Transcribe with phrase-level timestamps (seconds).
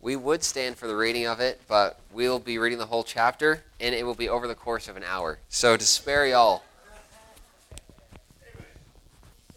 [0.00, 3.64] we would stand for the reading of it, but we'll be reading the whole chapter,
[3.80, 5.38] and it will be over the course of an hour.
[5.48, 6.62] So to spare y'all,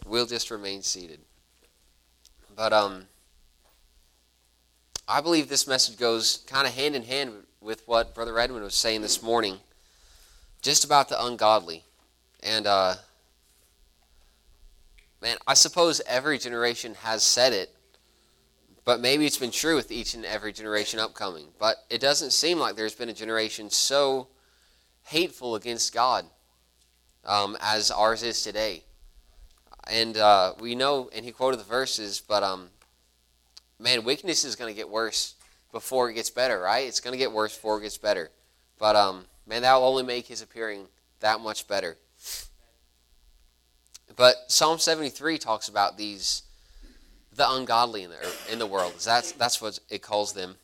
[0.06, 1.20] we'll just remain seated.
[2.56, 3.06] But um,
[5.08, 7.32] I believe this message goes kind of hand in hand
[7.62, 9.58] with what Brother Edwin was saying this morning,
[10.62, 11.84] just about the ungodly.
[12.42, 12.96] And uh,
[15.22, 17.73] man, I suppose every generation has said it
[18.86, 21.48] but maybe it's been true with each and every generation upcoming.
[21.60, 24.28] But it doesn't seem like there's been a generation so
[25.04, 26.26] hateful against God
[27.26, 28.84] um, as ours is today.
[29.90, 32.70] And uh, we know, and he quoted the verses, but um,
[33.80, 35.36] man, wickedness is going to get worse
[35.72, 36.88] before it gets better, right?
[36.88, 38.32] It's going to get worse before it gets better.
[38.80, 40.88] But um, man, that will only make his appearing
[41.20, 41.98] that much better.
[44.16, 46.44] But Psalm 73 talks about these
[47.36, 48.94] the ungodly in the, in the world.
[49.04, 50.56] That's, that's what it calls them.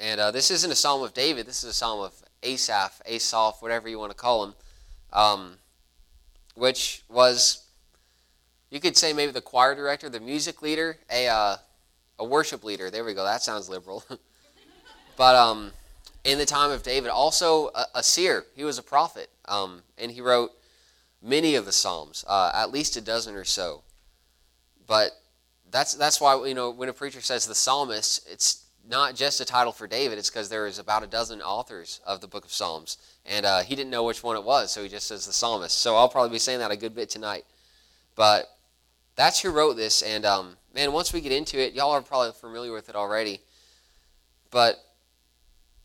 [0.00, 1.46] And uh, this isn't a psalm of David.
[1.46, 2.12] This is a psalm of
[2.42, 4.54] Asaph, Asaph, whatever you want to call him,
[5.12, 5.54] um,
[6.54, 7.64] which was,
[8.70, 11.56] you could say maybe the choir director, the music leader, a, uh,
[12.18, 12.90] a worship leader.
[12.90, 13.24] There we go.
[13.24, 14.04] That sounds liberal.
[15.16, 15.72] but um,
[16.24, 18.44] in the time of David, also a, a seer.
[18.54, 19.30] He was a prophet.
[19.46, 20.52] Um, and he wrote
[21.22, 23.82] many of the Psalms, uh, at least a dozen or so.
[24.86, 25.12] But
[25.74, 29.44] that's that's why you know when a preacher says the psalmist, it's not just a
[29.44, 30.18] title for David.
[30.18, 33.62] It's because there is about a dozen authors of the book of Psalms, and uh,
[33.62, 35.76] he didn't know which one it was, so he just says the psalmist.
[35.76, 37.44] So I'll probably be saying that a good bit tonight.
[38.14, 38.46] But
[39.16, 42.30] that's who wrote this, and um, man, once we get into it, y'all are probably
[42.30, 43.40] familiar with it already.
[44.52, 44.76] But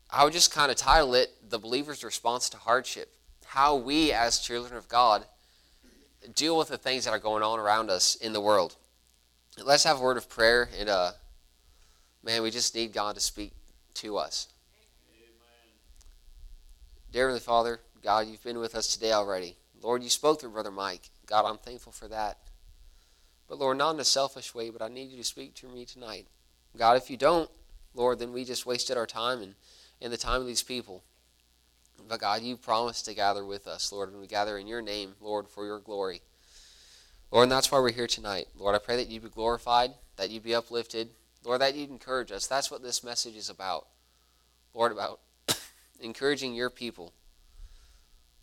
[0.08, 3.12] I would just kind of title it "The Believer's Response to Hardship."
[3.44, 5.24] How we, as children of God,
[6.36, 8.76] deal with the things that are going on around us in the world
[9.64, 10.68] let's have a word of prayer.
[10.78, 11.12] And, uh,
[12.22, 13.52] man, we just need God to speak
[13.94, 14.48] to us.
[15.12, 15.74] Amen.
[17.12, 19.56] Dear Heavenly Father, God, you've been with us today already.
[19.82, 21.10] Lord, you spoke through Brother Mike.
[21.26, 22.38] God, I'm thankful for that.
[23.48, 25.84] But Lord, not in a selfish way, but I need you to speak to me
[25.84, 26.26] tonight.
[26.76, 27.50] God, if you don't,
[27.94, 29.54] Lord, then we just wasted our time and,
[30.00, 31.02] and the time of these people.
[32.08, 35.14] But God, you promised to gather with us, Lord, and we gather in your name,
[35.20, 36.22] Lord, for your glory.
[37.30, 38.48] Lord, and that's why we're here tonight.
[38.58, 41.10] Lord, I pray that you be glorified, that you be uplifted.
[41.44, 42.46] Lord, that you'd encourage us.
[42.46, 43.86] That's what this message is about.
[44.74, 45.20] Lord, about
[46.00, 47.12] encouraging your people.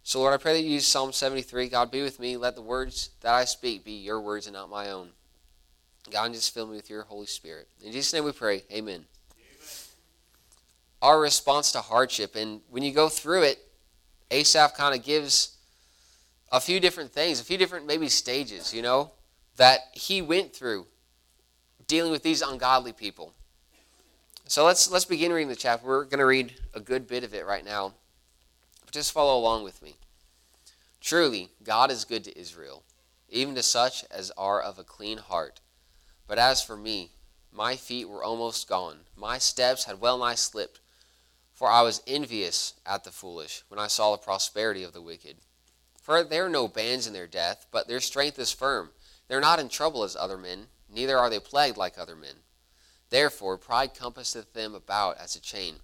[0.03, 1.67] So, Lord, I pray that you use Psalm 73.
[1.67, 2.37] God, be with me.
[2.37, 5.09] Let the words that I speak be your words and not my own.
[6.09, 7.67] God, just fill me with your Holy Spirit.
[7.83, 8.63] In Jesus' name we pray.
[8.71, 8.95] Amen.
[8.95, 9.05] Amen.
[11.01, 12.37] Our response to hardship.
[12.37, 13.59] And when you go through it,
[14.31, 15.56] Asaph kind of gives
[16.51, 19.11] a few different things, a few different maybe stages, you know,
[19.57, 20.85] that he went through
[21.87, 23.33] dealing with these ungodly people.
[24.47, 25.87] So let's let's begin reading the chapter.
[25.87, 27.93] We're going to read a good bit of it right now.
[28.85, 29.95] But Just follow along with me.
[31.01, 32.83] Truly, God is good to Israel,
[33.29, 35.59] even to such as are of a clean heart.
[36.27, 37.11] But as for me,
[37.51, 38.99] my feet were almost gone.
[39.15, 40.79] My steps had well nigh slipped,
[41.53, 45.37] for I was envious at the foolish when I saw the prosperity of the wicked.
[46.07, 48.91] For there are no bands in their death, but their strength is firm.
[49.27, 52.35] They are not in trouble as other men, neither are they plagued like other men.
[53.09, 55.75] Therefore pride compasseth them about as a chain,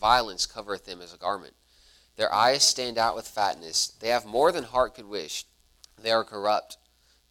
[0.00, 1.52] violence covereth them as a garment.
[2.16, 3.88] Their eyes stand out with fatness.
[3.88, 5.44] They have more than heart could wish.
[6.02, 6.78] They are corrupt.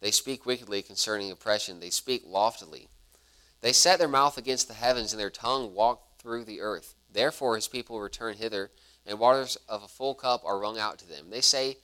[0.00, 1.80] They speak wickedly concerning oppression.
[1.80, 2.86] They speak loftily.
[3.60, 6.94] They set their mouth against the heavens, and their tongue walk through the earth.
[7.12, 8.70] Therefore his people return hither,
[9.04, 11.30] and waters of a full cup are wrung out to them.
[11.30, 11.78] They say,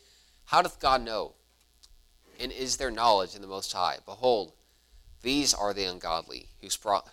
[0.53, 1.33] how doth God know?
[2.39, 3.97] And is there knowledge in the Most High?
[4.05, 4.53] Behold,
[5.23, 6.49] these are the ungodly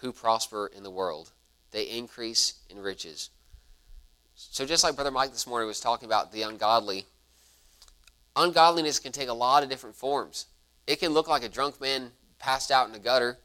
[0.01, 1.31] who prosper in the world.
[1.71, 3.29] They increase in riches.
[4.35, 7.05] So, just like Brother Mike this morning was talking about the ungodly,
[8.35, 10.47] ungodliness can take a lot of different forms.
[10.85, 13.37] It can look like a drunk man passed out in a gutter,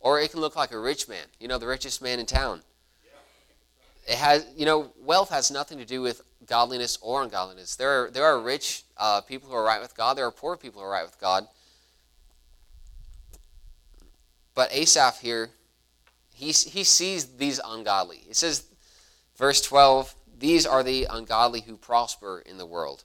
[0.00, 2.62] or it can look like a rich man, you know, the richest man in town.
[4.08, 7.76] It has, you know, wealth has nothing to do with godliness or ungodliness.
[7.76, 10.56] There are, there are rich uh, people who are right with God, there are poor
[10.56, 11.46] people who are right with God.
[14.54, 15.50] But Asaph here,
[16.32, 18.22] he, he sees these ungodly.
[18.28, 18.64] It says,
[19.36, 23.04] verse 12, these are the ungodly who prosper in the world.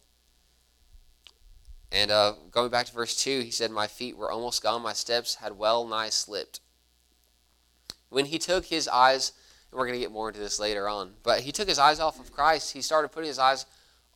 [1.92, 4.94] And uh, going back to verse 2, he said, My feet were almost gone, my
[4.94, 6.60] steps had well nigh slipped.
[8.10, 9.32] When he took his eyes
[9.72, 11.12] we're going to get more into this later on.
[11.24, 12.74] But he took his eyes off of Christ.
[12.74, 13.66] He started putting his eyes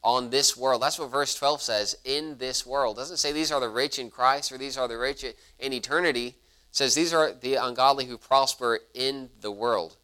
[0.04, 0.82] on this world.
[0.82, 2.98] That's what verse 12 says, in this world.
[2.98, 5.24] It doesn't say these are the rich in Christ or these are the rich
[5.60, 6.28] in eternity.
[6.28, 6.36] It
[6.72, 9.96] says these are the ungodly who prosper in the world.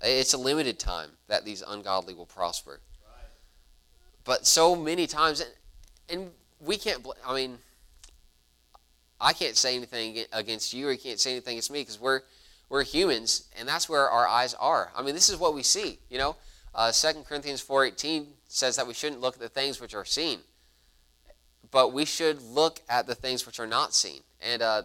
[0.00, 2.80] It's a limited time that these ungodly will prosper.
[4.24, 5.44] But so many times,
[6.08, 6.30] and
[6.60, 7.58] we can't, I mean,
[9.20, 12.22] I can't say anything against you or you can't say anything against me because we're,
[12.68, 14.90] we're humans and that's where our eyes are.
[14.96, 16.36] I mean, this is what we see, you know.
[16.74, 20.40] Uh, 2 Corinthians 4.18 says that we shouldn't look at the things which are seen,
[21.70, 24.20] but we should look at the things which are not seen.
[24.42, 24.82] And uh,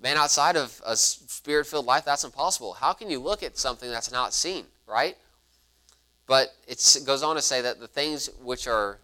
[0.00, 2.74] man, outside of a spirit filled life, that's impossible.
[2.74, 5.16] How can you look at something that's not seen, right?
[6.26, 8.98] But it goes on to say that the things which are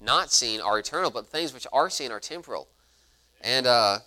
[0.00, 2.68] not seen are eternal, but the things which are seen are temporal.
[3.42, 3.98] And uh,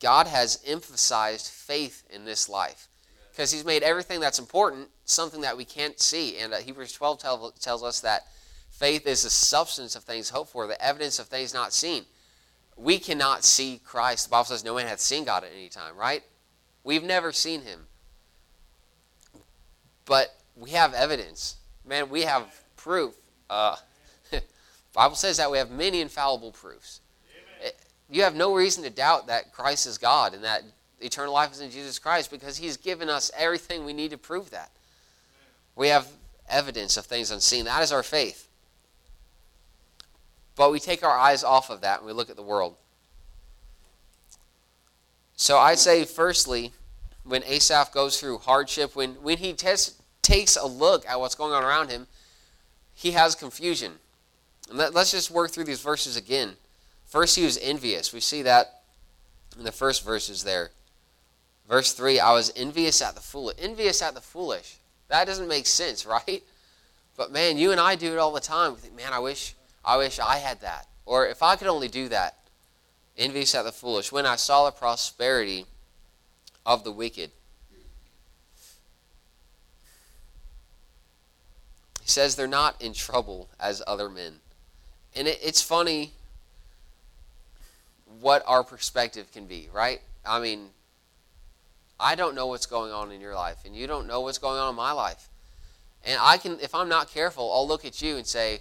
[0.00, 2.88] God has emphasized faith in this life
[3.30, 6.38] because He's made everything that's important something that we can't see.
[6.38, 8.22] And uh, Hebrews 12 tell, tells us that
[8.70, 12.04] faith is the substance of things hoped for, the evidence of things not seen
[12.76, 14.26] we cannot see Christ.
[14.26, 16.22] The Bible says no man hath seen God at any time, right?
[16.84, 17.86] We've never seen him.
[20.04, 21.56] But we have evidence.
[21.84, 22.44] Man, we have
[22.76, 23.14] proof.
[23.48, 23.76] Uh,
[24.92, 27.00] Bible says that we have many infallible proofs.
[28.08, 30.62] You have no reason to doubt that Christ is God and that
[31.00, 34.50] eternal life is in Jesus Christ because he's given us everything we need to prove
[34.50, 34.70] that.
[35.74, 36.08] We have
[36.48, 37.64] evidence of things unseen.
[37.64, 38.48] That is our faith.
[40.54, 42.76] But we take our eyes off of that and we look at the world.
[45.36, 46.72] So I'd say, firstly,
[47.24, 51.52] when Asaph goes through hardship, when, when he tes- takes a look at what's going
[51.52, 52.06] on around him,
[52.94, 53.92] he has confusion.
[54.70, 56.56] And let, let's just work through these verses again.
[57.06, 58.12] First, he was envious.
[58.12, 58.82] We see that
[59.56, 60.70] in the first verses there.
[61.68, 63.56] Verse 3 I was envious at the foolish.
[63.58, 64.78] Envious at the foolish.
[65.08, 66.42] That doesn't make sense, right?
[67.16, 68.74] But man, you and I do it all the time.
[68.74, 69.54] We think, man, I wish
[69.84, 70.88] I wish I had that.
[71.04, 72.36] Or if I could only do that.
[73.16, 74.12] Envious at the foolish.
[74.12, 75.64] When I saw the prosperity
[76.66, 77.30] of the wicked.
[82.02, 84.40] He says they're not in trouble as other men.
[85.14, 86.12] And it, it's funny
[88.20, 90.00] what our perspective can be, right?
[90.24, 90.70] I mean,
[91.98, 94.58] I don't know what's going on in your life, and you don't know what's going
[94.58, 95.28] on in my life.
[96.04, 98.60] And I can, if I'm not careful, I'll look at you and say,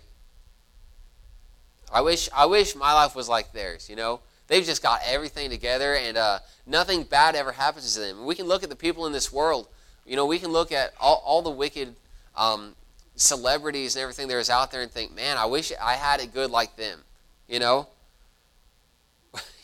[1.93, 3.89] I wish I wish my life was like theirs.
[3.89, 8.25] You know, they've just got everything together, and uh, nothing bad ever happens to them.
[8.25, 9.67] We can look at the people in this world.
[10.05, 11.95] You know, we can look at all, all the wicked
[12.35, 12.75] um,
[13.15, 16.33] celebrities and everything there is out there and think, man, I wish I had it
[16.33, 16.99] good like them.
[17.47, 17.87] You know,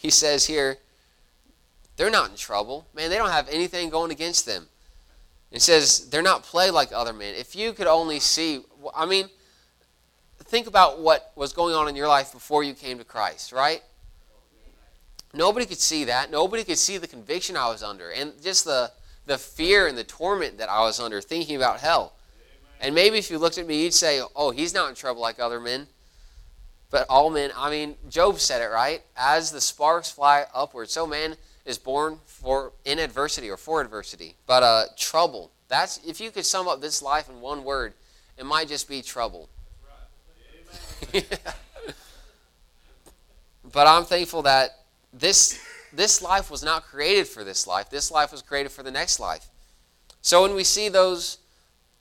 [0.01, 0.77] he says here,
[1.95, 2.87] they're not in trouble.
[2.95, 4.67] Man, they don't have anything going against them.
[5.51, 7.35] It says they're not plagued like other men.
[7.35, 8.61] If you could only see,
[8.95, 9.29] I mean
[10.51, 13.81] think about what was going on in your life before you came to Christ, right?
[15.33, 16.29] Nobody could see that.
[16.29, 18.91] Nobody could see the conviction I was under and just the,
[19.27, 22.15] the fear and the torment that I was under thinking about hell.
[22.81, 25.39] And maybe if you looked at me, you'd say, oh, he's not in trouble like
[25.39, 25.87] other men.
[26.91, 29.01] But all men, I mean, Job said it, right?
[29.15, 34.35] As the sparks fly upward, so man is born for in adversity or for adversity.
[34.45, 35.51] But uh, trouble.
[35.69, 37.93] That's if you could sum up this life in one word,
[38.37, 39.47] it might just be trouble.
[43.71, 44.71] but I'm thankful that
[45.13, 45.59] this
[45.93, 47.89] this life was not created for this life.
[47.89, 49.47] This life was created for the next life.
[50.21, 51.37] So when we see those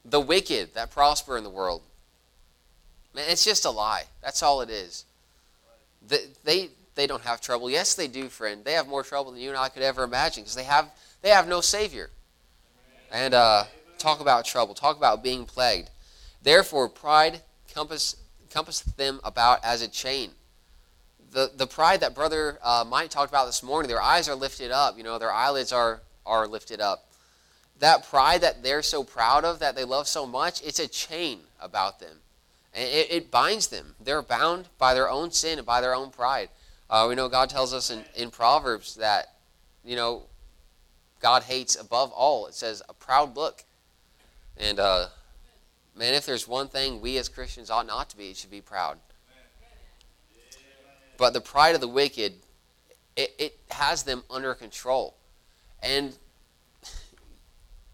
[0.05, 1.83] the wicked that prosper in the world,
[3.15, 4.05] it's just a lie.
[4.23, 5.05] That's all it is.
[6.07, 7.71] They, they they don't have trouble.
[7.71, 8.65] Yes, they do, friend.
[8.65, 10.91] They have more trouble than you and I could ever imagine because they have
[11.23, 12.11] they have no savior.
[13.13, 13.65] And uh,
[13.99, 14.75] talk about trouble.
[14.75, 15.91] Talk about being plagued.
[16.43, 17.43] Therefore, pride
[17.75, 18.17] compass
[18.51, 20.31] compasseth them about as a chain.
[21.33, 24.73] The, the pride that Brother uh, Mike talked about this morning, their eyes are lifted
[24.73, 27.09] up, you know, their eyelids are, are lifted up.
[27.79, 31.41] That pride that they're so proud of, that they love so much, it's a chain
[31.61, 32.17] about them.
[32.75, 33.95] It, it binds them.
[34.03, 36.49] They're bound by their own sin and by their own pride.
[36.89, 39.35] Uh, we know God tells us in, in Proverbs that,
[39.85, 40.25] you know,
[41.21, 43.65] God hates above all, it says, a proud look.
[44.57, 45.09] And uh,
[45.97, 48.61] Man, if there's one thing we as Christians ought not to be, it should be
[48.61, 48.99] proud.
[51.19, 52.35] But the pride of the wicked,
[53.17, 55.15] it, it has them under control.
[55.83, 56.17] And,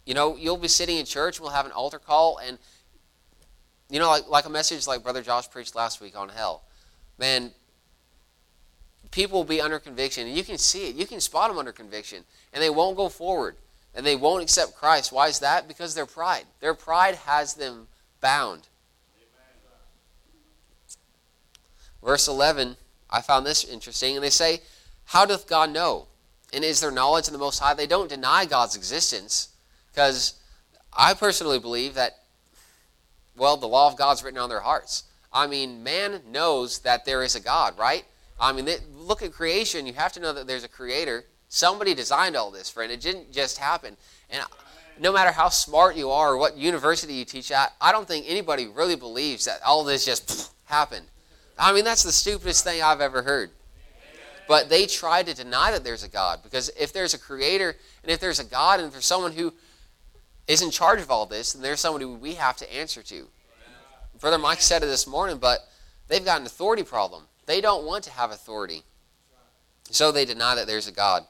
[0.05, 2.59] you know, you'll be sitting in church, we'll have an altar call, and,
[3.91, 6.63] you know, like, like a message like Brother Josh preached last week on hell.
[7.19, 7.53] Man,
[9.11, 10.97] people will be under conviction, and you can see it.
[10.97, 13.57] You can spot them under conviction, and they won't go forward
[13.97, 15.11] and they won't accept Christ.
[15.11, 15.67] Why is that?
[15.67, 16.45] Because their pride.
[16.61, 17.89] Their pride has them
[18.21, 18.69] bound.
[22.05, 22.77] Verse 11,
[23.11, 24.15] I found this interesting.
[24.15, 24.61] And they say,
[25.07, 26.07] How doth God know?
[26.53, 27.75] And is there knowledge in the Most High?
[27.75, 29.49] They don't deny God's existence
[29.91, 30.35] because
[30.97, 32.19] I personally believe that,
[33.37, 35.05] well, the law of God's written on their hearts.
[35.33, 38.05] I mean, man knows that there is a God, right?
[38.41, 39.87] I mean, they, look at creation.
[39.87, 41.25] You have to know that there's a creator.
[41.49, 42.91] Somebody designed all this, friend.
[42.91, 43.97] It didn't just happen.
[44.31, 44.43] And
[44.99, 48.27] no matter how smart you are or what university you teach at, I don't think
[48.29, 51.07] anybody really believes that all this just happened.
[51.59, 53.51] I mean, that's the stupidest thing I've ever heard.
[54.49, 58.13] But they try to deny that there's a God because if there's a creator and
[58.13, 59.53] if there's a God and there's someone who
[60.49, 63.27] is in charge of all this, then there's somebody we have to answer to.
[64.21, 65.61] Brother Mike said it this morning, but
[66.09, 67.25] they've got an authority problem.
[67.47, 68.83] They don't want to have authority.
[69.91, 71.25] So they deny that there's a God.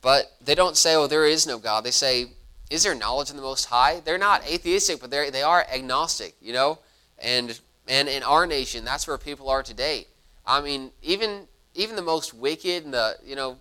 [0.00, 1.84] But they don't say, oh, there is no God.
[1.84, 2.26] They say,
[2.70, 4.00] is there knowledge in the Most High?
[4.00, 6.78] They're not atheistic, but they they are agnostic, you know?
[7.18, 10.06] And, and in our nation, that's where people are today.
[10.46, 13.58] I mean, even even the most wicked and the, you know,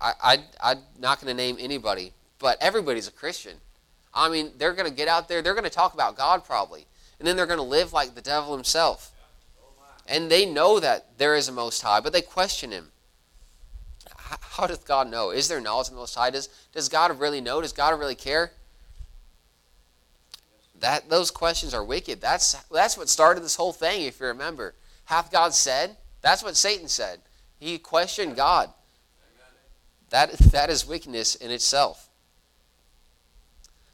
[0.00, 3.56] I, I, I'm not going to name anybody, but everybody's a Christian.
[4.14, 6.86] I mean, they're going to get out there, they're going to talk about God probably,
[7.18, 9.12] and then they're going to live like the devil himself.
[10.08, 12.90] And they know that there is a Most High, but they question Him.
[14.16, 15.30] How does God know?
[15.30, 16.30] Is there knowledge in the Most High?
[16.30, 17.60] Does, does God really know?
[17.60, 18.52] Does God really care?
[20.80, 22.22] That Those questions are wicked.
[22.22, 24.74] That's, that's what started this whole thing, if you remember.
[25.04, 25.96] Hath God said?
[26.22, 27.20] That's what Satan said.
[27.60, 28.70] He questioned God.
[30.10, 32.08] That, that is wickedness in itself.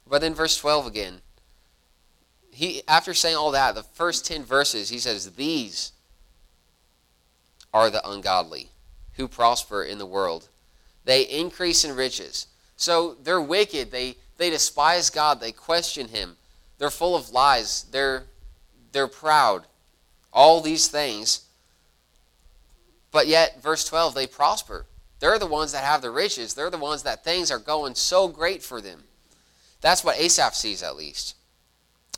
[0.06, 1.20] But then verse 12 again.
[2.50, 5.92] He after saying all that, the first 10 verses, he says, These
[7.72, 8.68] are the ungodly
[9.14, 10.48] who prosper in the world.
[11.04, 12.46] They increase in riches.
[12.76, 13.90] So they're wicked.
[13.90, 15.40] They they despise God.
[15.40, 16.36] They question him.
[16.78, 17.84] They're full of lies.
[17.90, 18.24] They're
[18.92, 19.66] they're proud.
[20.32, 21.46] All these things.
[23.10, 24.86] But yet, verse 12, they prosper.
[25.24, 26.52] They're the ones that have the riches.
[26.52, 29.04] They're the ones that things are going so great for them.
[29.80, 31.34] That's what Asaph sees, at least.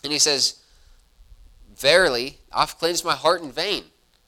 [0.02, 0.60] And he says,
[1.76, 3.84] Verily, I've cleansed my heart in vain.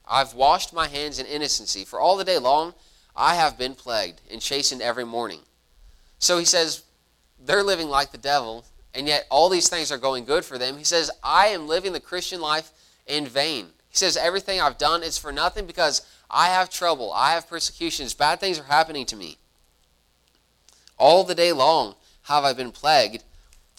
[0.07, 1.83] I've washed my hands in innocency.
[1.83, 2.73] For all the day long,
[3.17, 5.41] I have been plagued and chastened every morning.
[6.17, 6.83] So he says,
[7.37, 8.63] they're living like the devil,
[8.95, 10.77] and yet all these things are going good for them.
[10.77, 12.71] He says, I am living the Christian life
[13.05, 13.65] in vain.
[13.89, 17.11] He says, everything I've done is for nothing because I have trouble.
[17.11, 18.13] I have persecutions.
[18.13, 19.37] Bad things are happening to me.
[20.97, 23.23] All the day long have I been plagued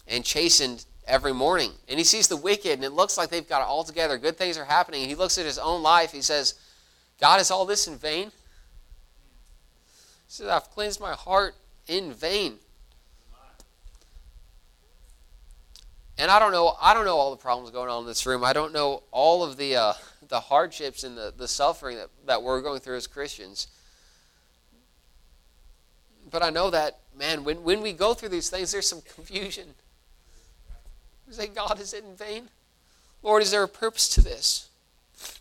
[0.08, 1.72] and chastened every morning.
[1.88, 4.18] And he sees the wicked, and it looks like they've got it all together.
[4.18, 5.08] Good things are happening.
[5.08, 6.12] He looks at his own life.
[6.12, 6.54] He says,
[7.20, 8.26] God, is all this in vain?
[8.26, 8.32] He
[10.28, 11.54] says, I've cleansed my heart
[11.86, 12.58] in vain.
[16.20, 16.76] And I don't know.
[16.78, 18.44] I don't know all the problems going on in this room.
[18.44, 19.92] I don't know all of the uh,
[20.28, 23.68] the hardships and the, the suffering that, that we're going through as Christians.
[26.30, 29.68] But I know that, man, when, when we go through these things, there's some confusion.
[31.26, 32.50] We say, God, is it in vain?
[33.22, 34.68] Lord, is there a purpose to this?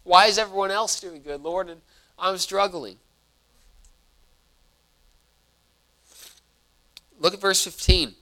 [0.04, 1.82] Why is everyone else doing good, Lord, and
[2.18, 2.96] I'm struggling?
[7.20, 8.16] Look at verse 15.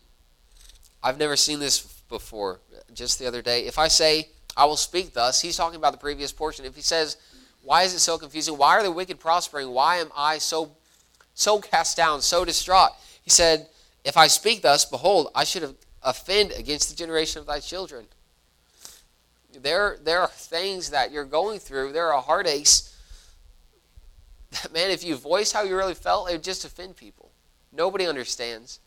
[1.04, 2.60] I've never seen this before,
[2.94, 3.66] just the other day.
[3.66, 5.40] If I say, I will speak thus.
[5.40, 6.66] He's talking about the previous portion.
[6.66, 7.18] If he says,
[7.62, 8.58] Why is it so confusing?
[8.58, 9.70] Why are the wicked prospering?
[9.70, 10.72] Why am I so
[11.36, 12.92] so cast down, so distraught?
[13.22, 13.68] He said,
[14.04, 18.06] If I speak thus, behold, I should offend against the generation of thy children.
[19.62, 22.94] There, there are things that you're going through, there are heartaches.
[24.74, 27.32] Man, if you voice how you really felt, it would just offend people.
[27.72, 28.80] Nobody understands.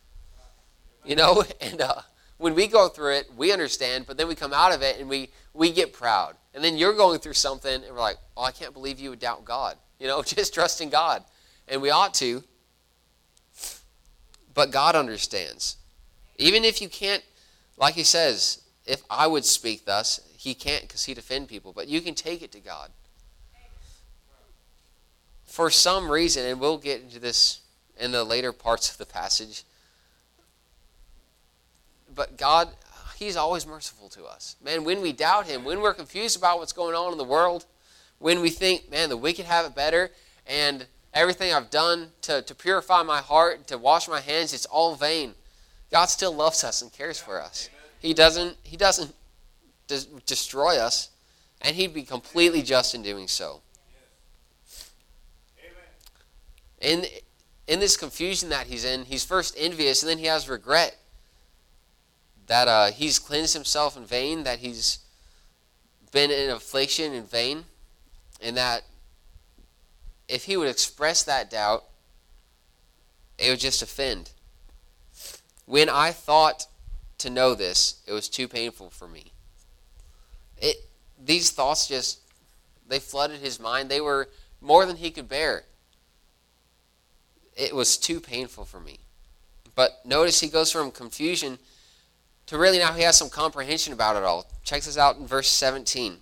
[1.04, 2.02] You know, and uh,
[2.40, 5.10] when we go through it, we understand, but then we come out of it and
[5.10, 6.36] we, we get proud.
[6.54, 9.20] And then you're going through something and we're like, oh, I can't believe you would
[9.20, 9.76] doubt God.
[9.98, 11.22] You know, just trust in God.
[11.68, 12.42] And we ought to.
[14.54, 15.76] But God understands.
[16.38, 17.22] Even if you can't,
[17.76, 21.74] like he says, if I would speak thus, he can't because he'd offend people.
[21.74, 22.90] But you can take it to God.
[25.44, 27.60] For some reason, and we'll get into this
[27.98, 29.64] in the later parts of the passage,
[32.14, 32.68] but God,
[33.16, 34.56] He's always merciful to us.
[34.64, 37.66] Man, when we doubt Him, when we're confused about what's going on in the world,
[38.18, 40.10] when we think, man, the wicked have it better,
[40.46, 44.94] and everything I've done to, to purify my heart, to wash my hands, it's all
[44.94, 45.34] vain.
[45.90, 47.68] God still loves us and cares for us.
[47.98, 49.12] He doesn't, he doesn't
[49.86, 51.10] des- destroy us,
[51.60, 53.60] and He'd be completely just in doing so.
[56.80, 57.04] In,
[57.66, 60.96] in this confusion that he's in, he's first envious, and then he has regret
[62.50, 64.98] that uh, he's cleansed himself in vain, that he's
[66.10, 67.64] been in affliction in vain,
[68.42, 68.82] and that
[70.28, 71.84] if he would express that doubt,
[73.38, 74.32] it would just offend.
[75.66, 76.66] When I thought
[77.18, 79.30] to know this, it was too painful for me.
[80.58, 80.74] It,
[81.24, 82.18] these thoughts just,
[82.88, 83.88] they flooded his mind.
[83.88, 84.28] They were
[84.60, 85.62] more than he could bear.
[87.56, 88.98] It was too painful for me.
[89.76, 91.60] But notice he goes from confusion
[92.50, 94.44] to really now he has some comprehension about it all.
[94.64, 96.16] Check this out in verse 17.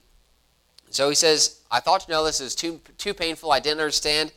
[0.90, 3.50] So he says, I thought to know this is too, too painful.
[3.50, 4.32] I didn't understand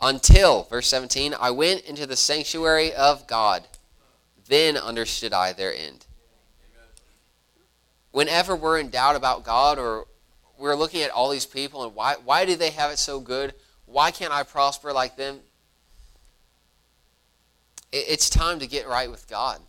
[0.00, 3.66] until, verse 17, I went into the sanctuary of God.
[4.48, 6.06] Then understood I their end.
[8.12, 10.06] Whenever we're in doubt about God or
[10.56, 13.52] we're looking at all these people and why, why do they have it so good?
[13.84, 15.40] Why can't I prosper like them?
[17.92, 19.60] It's time to get right with God.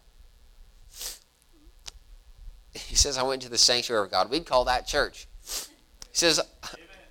[2.78, 4.30] He says, I went to the sanctuary of God.
[4.30, 5.28] We'd call that church.
[5.44, 6.40] He says,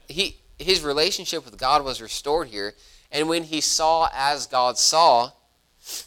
[0.09, 2.75] he, his relationship with God was restored here.
[3.13, 5.33] And when he saw as God saw,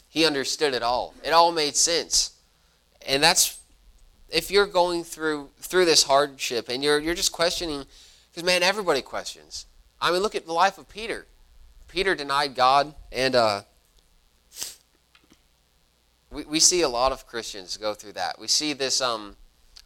[0.09, 1.13] he understood it all.
[1.23, 2.31] It all made sense.
[3.07, 3.59] And that's
[4.29, 7.85] if you're going through through this hardship and you're you're just questioning
[8.29, 9.65] because man, everybody questions.
[10.01, 11.25] I mean, look at the life of Peter.
[11.87, 13.61] Peter denied God, and uh,
[16.31, 18.39] we, we see a lot of Christians go through that.
[18.39, 19.01] We see this.
[19.01, 19.35] Um,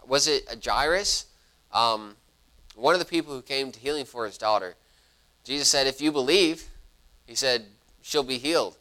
[0.08, 1.26] was it a Jairus?
[1.72, 2.16] Um,
[2.76, 4.76] one of the people who came to healing for his daughter.
[5.44, 6.70] Jesus said, "If you believe,"
[7.26, 7.66] he said,
[8.02, 8.78] "she'll be healed."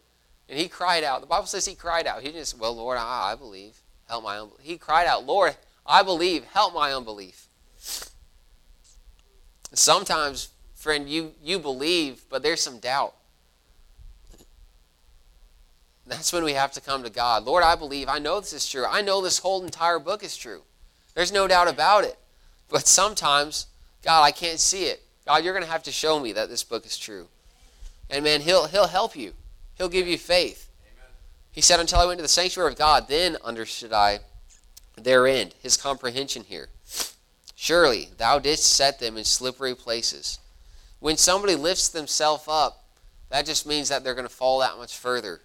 [0.53, 1.23] And he cried out.
[1.23, 2.21] The Bible says he cried out.
[2.21, 3.81] He say, Well, Lord, I, I believe.
[4.07, 4.61] Help my unbelief.
[4.63, 6.45] He cried out, Lord, I believe.
[6.45, 7.47] Help my unbelief.
[9.73, 13.15] Sometimes, friend, you, you believe, but there's some doubt.
[16.07, 17.45] That's when we have to come to God.
[17.45, 18.11] Lord, I believe.
[18.11, 18.85] I know this is true.
[18.85, 20.63] I know this whole entire book is true.
[21.15, 22.17] There's no doubt about it.
[22.69, 23.67] But sometimes,
[24.03, 25.03] God, I can't see it.
[25.27, 27.29] God, you're going to have to show me that this book is true.
[28.11, 29.33] And man, he'll, he'll help you.
[29.77, 30.69] He'll give you faith.
[30.83, 31.11] Amen.
[31.53, 34.21] He said, Until I went to the sanctuary of God, then understood I
[34.97, 36.69] their end, his comprehension here.
[37.55, 40.39] Surely thou didst set them in slippery places.
[40.99, 42.85] When somebody lifts themselves up,
[43.31, 45.41] that just means that they're going to fall that much further.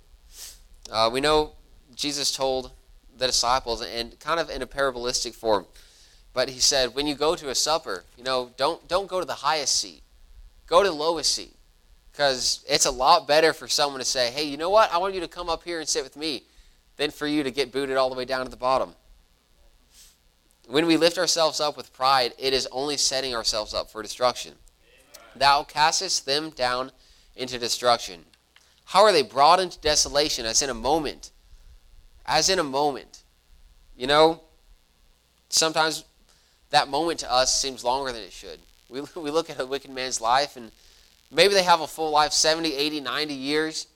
[0.91, 1.53] Uh, we know
[1.95, 2.71] Jesus told
[3.17, 5.65] the disciples, and kind of in a parabolistic form,
[6.33, 9.25] but he said, when you go to a supper, you know, don't don't go to
[9.25, 10.03] the highest seat,
[10.67, 11.53] go to the lowest seat.
[12.11, 14.91] Because it's a lot better for someone to say, hey, you know what?
[14.91, 16.43] I want you to come up here and sit with me
[16.95, 18.95] than for you to get booted all the way down to the bottom.
[20.67, 24.53] When we lift ourselves up with pride, it is only setting ourselves up for destruction.
[25.35, 26.91] Thou castest them down
[27.35, 28.25] into destruction.
[28.85, 31.31] How are they brought into desolation as in a moment?
[32.27, 33.23] As in a moment.
[33.95, 34.41] You know,
[35.49, 36.03] sometimes
[36.69, 38.59] that moment to us seems longer than it should.
[38.89, 40.71] We, we look at a wicked man's life and
[41.31, 43.87] maybe they have a full life 70 80 90 years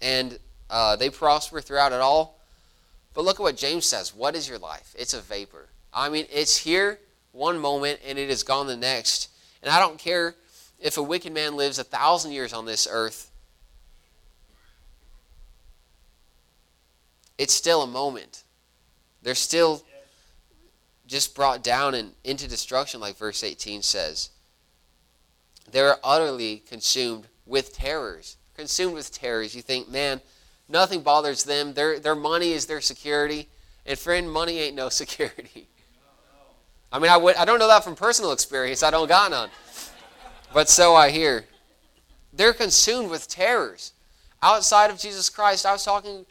[0.00, 0.38] and
[0.70, 2.38] uh, they prosper throughout it all
[3.14, 6.26] but look at what james says what is your life it's a vapor i mean
[6.32, 6.98] it's here
[7.32, 9.30] one moment and it is gone the next
[9.62, 10.34] and i don't care
[10.80, 13.30] if a wicked man lives a thousand years on this earth
[17.38, 18.44] it's still a moment
[19.22, 19.82] they're still
[21.06, 24.30] just brought down and into destruction like verse 18 says
[25.72, 28.36] they're utterly consumed with terrors.
[28.56, 29.54] Consumed with terrors.
[29.54, 30.20] You think, man,
[30.68, 31.74] nothing bothers them.
[31.74, 33.48] Their, their money is their security.
[33.86, 35.68] And friend, money ain't no security.
[36.90, 38.82] I mean, I, would, I don't know that from personal experience.
[38.82, 39.50] I don't got none.
[40.54, 41.44] But so I hear.
[42.32, 43.92] They're consumed with terrors.
[44.42, 46.24] Outside of Jesus Christ, I was talking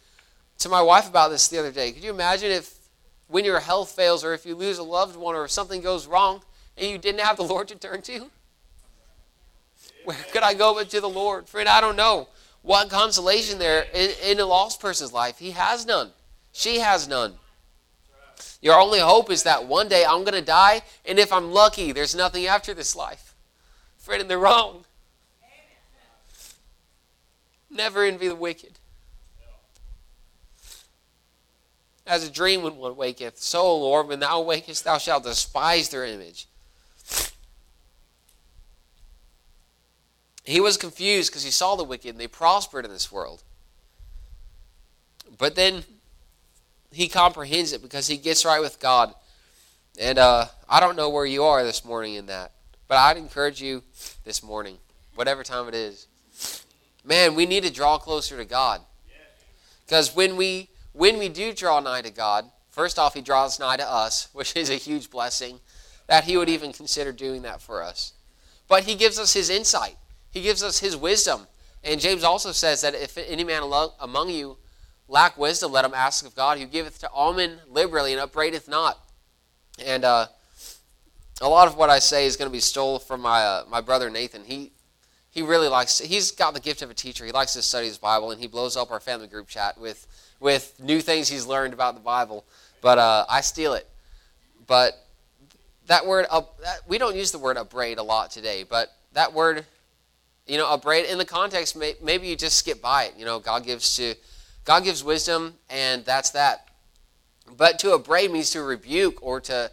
[0.59, 1.91] to my wife about this the other day.
[1.91, 2.75] Could you imagine if
[3.27, 6.07] when your health fails or if you lose a loved one or if something goes
[6.07, 6.41] wrong
[6.77, 8.29] and you didn't have the Lord to turn to?
[10.05, 11.47] Where could I go but to the Lord?
[11.47, 12.29] Friend, I don't know.
[12.61, 15.39] What consolation there in, in a lost person's life?
[15.39, 16.11] He has none.
[16.51, 17.33] She has none.
[18.61, 21.91] Your only hope is that one day I'm going to die, and if I'm lucky,
[21.91, 23.35] there's nothing after this life.
[23.97, 24.85] Friend, and they're wrong.
[27.69, 28.76] Never envy the wicked.
[32.07, 36.05] As a dream when one waketh, so, Lord, when thou wakest, thou shalt despise their
[36.05, 36.47] image.
[40.45, 43.43] He was confused because he saw the wicked and they prospered in this world.
[45.37, 45.83] But then
[46.93, 49.13] he comprehends it because he gets right with God.
[49.99, 52.53] And uh, I don't know where you are this morning in that,
[52.87, 53.83] but I'd encourage you
[54.23, 54.77] this morning,
[55.15, 56.07] whatever time it is.
[57.03, 58.79] Man, we need to draw closer to God.
[59.85, 63.77] Because when we when we do draw nigh to God, first off, He draws nigh
[63.77, 65.59] to us, which is a huge blessing
[66.07, 68.13] that He would even consider doing that for us.
[68.67, 69.97] But He gives us His insight.
[70.37, 71.47] He gives us his wisdom.
[71.83, 73.63] And James also says that if any man
[73.99, 74.57] among you
[75.07, 78.67] lack wisdom, let him ask of God, who giveth to all men liberally and upbraideth
[78.67, 78.99] not.
[79.83, 80.27] And uh,
[81.41, 83.81] a lot of what I say is going to be stole from my uh, my
[83.81, 84.43] brother Nathan.
[84.43, 84.73] He
[85.29, 85.99] he really likes.
[85.99, 87.25] He's got the gift of a teacher.
[87.25, 90.07] He likes to study his Bible, and he blows up our family group chat with
[90.39, 92.45] with new things he's learned about the Bible.
[92.81, 93.87] But uh, I steal it.
[94.67, 94.93] But
[95.87, 98.63] that word, up, that, we don't use the word upbraid a lot today.
[98.63, 99.65] But that word,
[100.45, 103.13] you know, upbraid in the context, may, maybe you just skip by it.
[103.17, 104.15] You know, God gives to
[104.65, 106.67] God gives wisdom, and that's that.
[107.55, 109.71] But to upbraid means to rebuke or to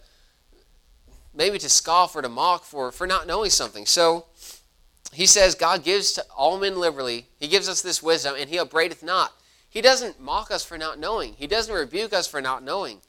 [1.35, 3.87] maybe to scoff or to mock for, for not knowing something.
[3.87, 4.27] So
[5.12, 7.27] he says God gives to all men liberally.
[7.40, 9.33] He gives us this wisdom, and he upbraideth not.
[9.74, 11.34] He doesn't mock us for not knowing.
[11.37, 13.00] He doesn't rebuke us for not knowing.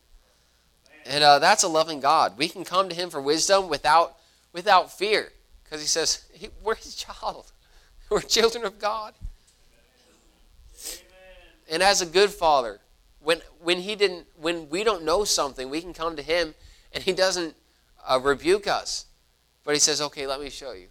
[1.06, 2.39] And uh, that's a loving God.
[2.39, 4.17] We can come to him for wisdom without,
[4.51, 5.32] without fear
[5.63, 6.25] because he says,
[6.63, 7.51] we're his child.
[8.10, 9.15] We're children of God.
[11.67, 12.80] And as a good father,
[13.19, 16.54] when, when, he didn't, when we don't know something, we can come to him
[16.93, 17.56] and he doesn't
[18.08, 19.08] uh, rebuke us.
[19.63, 20.86] But he says, okay, let me show you.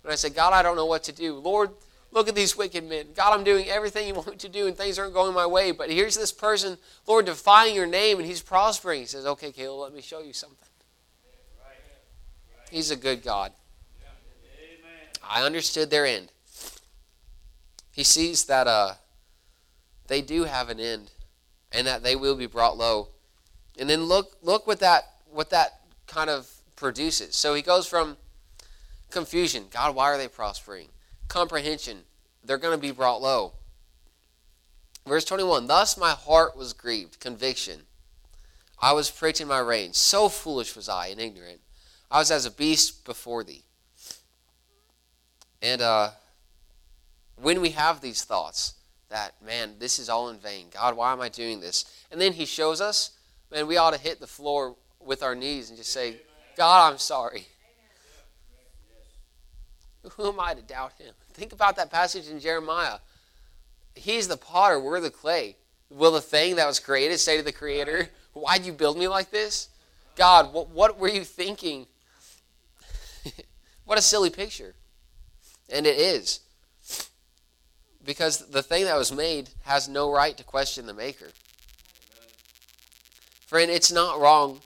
[0.00, 1.34] When I say, God, I don't know what to do.
[1.34, 1.70] Lord,
[2.14, 3.08] look at these wicked men.
[3.14, 5.72] God, I'm doing everything you want me to do and things aren't going my way.
[5.72, 9.00] But here's this person, Lord, defying your name and he's prospering.
[9.00, 10.58] He says, okay, Caleb, let me show you something.
[12.70, 13.52] He's a good God.
[15.22, 16.30] I understood their end.
[17.92, 18.94] He sees that uh,
[20.08, 21.10] they do have an end
[21.72, 23.08] and that they will be brought low.
[23.78, 27.36] And then look look what that what that kind of produces.
[27.36, 28.16] So he goes from
[29.10, 30.88] confusion, God, why are they prospering?
[31.28, 32.00] Comprehension,
[32.44, 33.54] they're going to be brought low.
[35.06, 37.80] Verse 21 Thus my heart was grieved, conviction.
[38.80, 39.96] I was pricked in my reins.
[39.96, 41.60] So foolish was I and ignorant.
[42.10, 43.64] I was as a beast before thee.
[45.62, 46.10] And uh,
[47.40, 48.74] when we have these thoughts,
[49.08, 50.66] that, man, this is all in vain.
[50.72, 51.84] God, why am I doing this?
[52.10, 53.12] And then he shows us,
[53.50, 56.16] man, we ought to hit the floor with our knees and just say,
[56.56, 57.46] God, I'm sorry.
[60.12, 61.14] Who am I to doubt him?
[61.32, 62.98] Think about that passage in Jeremiah.
[63.94, 65.56] He's the potter, we're the clay.
[65.90, 69.30] Will the thing that was created say to the Creator, Why'd you build me like
[69.30, 69.68] this?
[70.16, 71.86] God, what, what were you thinking?
[73.84, 74.74] what a silly picture.
[75.70, 76.40] And it is.
[78.04, 81.30] Because the thing that was made has no right to question the Maker.
[83.46, 84.60] Friend, it's not wrong.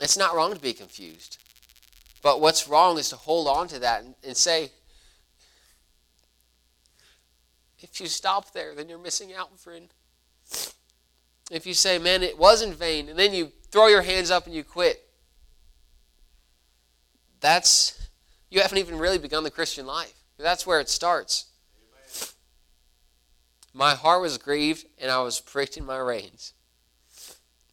[0.00, 1.38] It's not wrong to be confused.
[2.22, 4.70] But what's wrong is to hold on to that and, and say,
[7.80, 9.88] if you stop there, then you're missing out, friend.
[11.50, 14.46] If you say, man, it was in vain, and then you throw your hands up
[14.46, 15.04] and you quit,
[17.40, 18.08] that's,
[18.50, 20.14] you haven't even really begun the Christian life.
[20.38, 21.46] That's where it starts.
[23.72, 26.52] My heart was grieved, and I was pricked in my reins.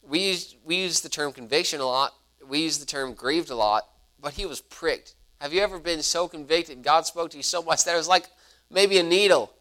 [0.08, 2.14] We use, we use the term conviction a lot.
[2.48, 3.88] We use the term grieved a lot
[4.26, 5.14] but he was pricked.
[5.40, 6.82] Have you ever been so convicted?
[6.82, 8.26] God spoke to you so much that it was like
[8.72, 9.54] maybe a needle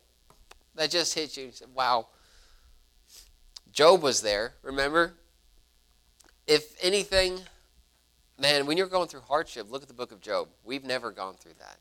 [0.75, 1.45] that just hit you.
[1.45, 2.07] You said, wow.
[3.71, 5.13] Job was there, remember?
[6.47, 7.41] If anything,
[8.41, 10.49] man, when you're going through hardship, look at the book of Job.
[10.65, 11.77] We've never gone through that.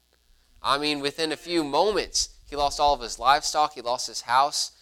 [0.61, 4.23] I mean, within a few moments, he lost all of his livestock, he lost his
[4.23, 4.73] house,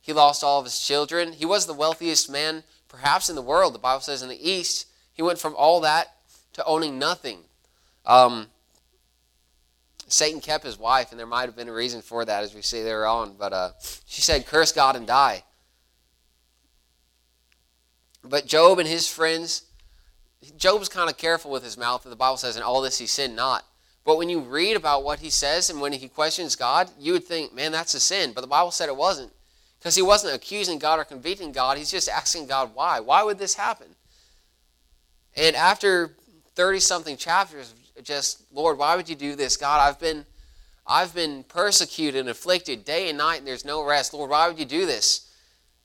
[0.00, 1.32] he lost all of his children.
[1.32, 3.74] He was the wealthiest man, perhaps, in the world.
[3.74, 6.14] The Bible says in the East, he went from all that
[6.52, 7.40] to owning nothing.
[8.06, 8.48] Um,
[10.08, 12.62] Satan kept his wife, and there might have been a reason for that, as we
[12.62, 13.34] see there on.
[13.38, 13.70] But uh,
[14.06, 15.44] she said, "Curse God and die."
[18.24, 19.64] But Job and his friends,
[20.56, 22.02] Job's kind of careful with his mouth.
[22.02, 23.64] The Bible says, "In all this he sinned not."
[24.04, 27.24] But when you read about what he says and when he questions God, you would
[27.24, 29.32] think, "Man, that's a sin." But the Bible said it wasn't,
[29.78, 31.76] because he wasn't accusing God or convicting God.
[31.76, 33.00] He's just asking God why.
[33.00, 33.88] Why would this happen?
[35.36, 36.16] And after
[36.54, 39.56] 30 something chapters just lord why would you do this?
[39.56, 40.24] God i've been
[40.86, 44.14] i've been persecuted and afflicted day and night and there's no rest.
[44.14, 45.30] Lord why would you do this?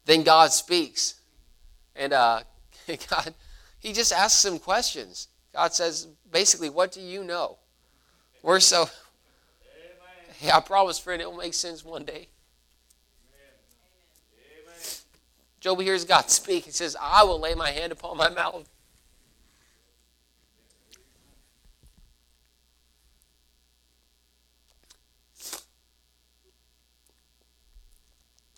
[0.06, 1.16] Then god speaks.
[1.96, 2.42] And uh,
[3.10, 3.34] god
[3.80, 5.28] he just asks him questions.
[5.54, 7.58] God says basically what do you know?
[8.42, 8.90] We're so
[10.40, 12.28] hey, i promise friend it will make sense one day.
[15.64, 16.66] Job hears God speak.
[16.66, 18.70] He says, I will lay my hand upon my mouth.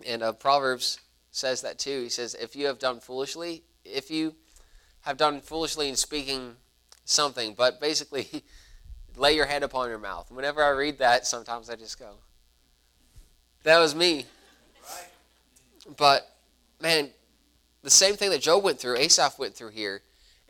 [0.06, 2.02] And uh, Proverbs says that too.
[2.02, 4.34] He says, if you have done foolishly, if you
[5.02, 6.56] have done foolishly in speaking
[7.04, 8.44] something, but basically,
[9.16, 10.30] lay your hand upon your mouth.
[10.30, 12.14] Whenever I read that, sometimes I just go,
[13.62, 14.26] that was me.
[15.96, 16.28] But,
[16.80, 17.10] man,
[17.82, 20.02] the same thing that Job went through, Asaph went through here,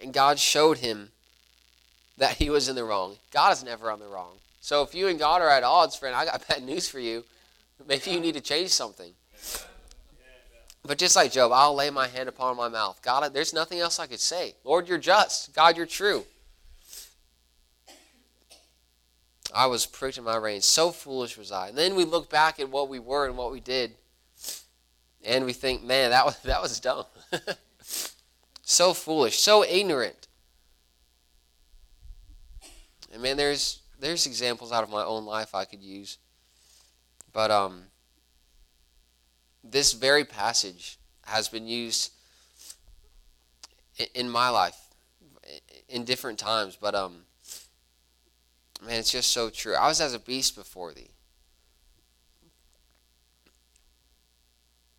[0.03, 1.11] and God showed him
[2.19, 3.16] that he was in the wrong.
[3.31, 4.37] God is never on the wrong.
[4.61, 7.25] So if you and God are at odds, friend, I got bad news for you.
[7.87, 9.12] Maybe you need to change something.
[10.87, 13.01] But just like Job, I'll lay my hand upon my mouth.
[13.03, 14.55] God, there's nothing else I could say.
[14.64, 15.53] Lord, you're just.
[15.55, 16.25] God, you're true.
[19.55, 20.64] I was pricked in my reins.
[20.64, 21.68] So foolish was I.
[21.68, 23.92] And then we look back at what we were and what we did,
[25.25, 27.05] and we think, man, that was, that was dumb.
[28.62, 30.29] so foolish, so ignorant.
[33.12, 36.18] And man, there's there's examples out of my own life I could use.
[37.33, 37.86] But um
[39.71, 42.13] this very passage has been used
[44.15, 44.79] in my life
[45.89, 47.25] in different times, but um
[48.85, 49.75] man, it's just so true.
[49.75, 51.11] I was as a beast before thee.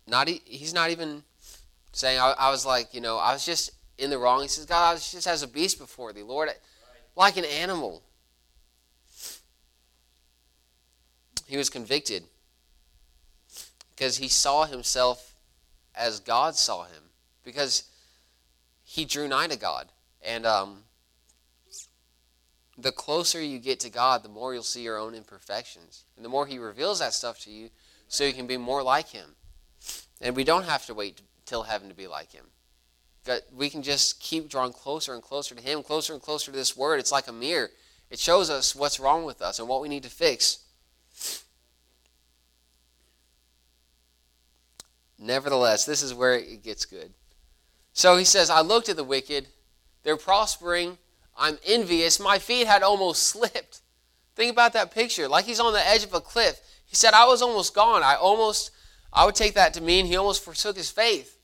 [0.06, 1.22] Not he's not even
[1.92, 4.42] saying I, I was like, you know, I was just in the wrong.
[4.42, 6.50] He says, God, I was just as a beast before thee, Lord,
[7.16, 8.02] like an animal.
[11.46, 12.24] He was convicted
[13.98, 15.34] because he saw himself
[15.92, 17.02] as God saw him,
[17.42, 17.82] because
[18.84, 19.88] he drew nigh to God.
[20.22, 20.84] And um,
[22.76, 26.04] the closer you get to God, the more you'll see your own imperfections.
[26.14, 27.70] And the more he reveals that stuff to you,
[28.06, 29.30] so you can be more like him.
[30.20, 32.44] And we don't have to wait till heaven to be like him.
[33.52, 36.76] We can just keep drawing closer and closer to him, closer and closer to this
[36.76, 37.00] word.
[37.00, 37.70] It's like a mirror.
[38.10, 40.60] It shows us what's wrong with us and what we need to fix.
[45.18, 47.12] Nevertheless, this is where it gets good.
[47.92, 49.48] So he says, I looked at the wicked.
[50.04, 50.98] They're prospering.
[51.36, 52.20] I'm envious.
[52.20, 53.80] My feet had almost slipped.
[54.36, 55.26] Think about that picture.
[55.26, 56.60] Like he's on the edge of a cliff.
[56.86, 58.02] He said, I was almost gone.
[58.02, 58.70] I almost,
[59.12, 61.38] I would take that to mean he almost forsook his faith.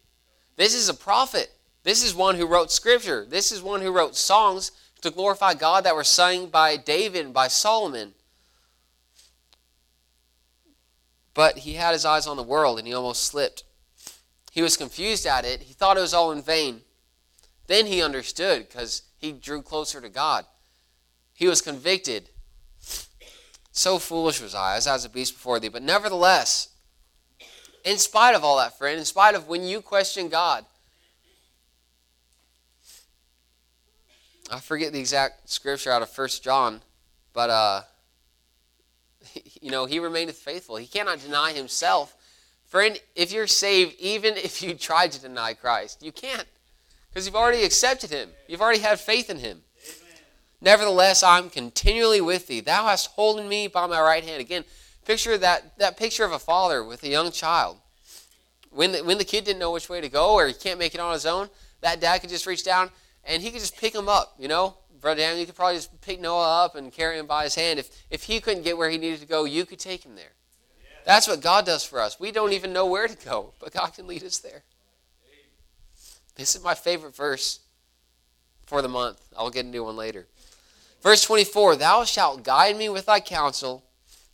[0.56, 1.50] This is a prophet.
[1.82, 3.26] This is one who wrote scripture.
[3.28, 4.70] This is one who wrote songs
[5.02, 8.14] to glorify God that were sung by David and by Solomon.
[11.34, 13.64] But he had his eyes on the world and he almost slipped.
[14.52, 15.62] He was confused at it.
[15.62, 16.82] He thought it was all in vain.
[17.66, 20.46] Then he understood because he drew closer to God.
[21.34, 22.28] He was convicted.
[23.72, 25.68] So foolish was I, as I was a beast before thee.
[25.68, 26.68] But nevertheless,
[27.84, 30.64] in spite of all that, friend, in spite of when you question God,
[34.50, 36.82] I forget the exact scripture out of First John,
[37.32, 37.82] but uh,
[39.60, 40.76] you know, he remaineth faithful.
[40.76, 42.16] He cannot deny himself.
[42.66, 46.46] Friend, if you're saved, even if you tried to deny Christ, you can't.
[47.08, 48.30] Because you've already accepted him.
[48.48, 49.62] You've already had faith in him.
[49.86, 50.20] Amen.
[50.60, 52.60] Nevertheless, I'm continually with thee.
[52.60, 54.40] Thou hast holden me by my right hand.
[54.40, 54.64] Again,
[55.04, 57.76] picture that, that picture of a father with a young child.
[58.70, 60.94] When the, when the kid didn't know which way to go or he can't make
[60.94, 61.48] it on his own,
[61.82, 62.90] that dad could just reach down
[63.24, 66.00] and he could just pick him up, you know, Brother Daniel, you could probably just
[66.00, 67.78] pick Noah up and carry him by his hand.
[67.78, 70.32] If, if he couldn't get where he needed to go, you could take him there.
[71.04, 72.18] That's what God does for us.
[72.18, 74.62] We don't even know where to go, but God can lead us there.
[76.36, 77.60] This is my favorite verse
[78.64, 79.20] for the month.
[79.36, 80.26] I'll get into one later.
[81.02, 83.84] Verse 24 Thou shalt guide me with thy counsel,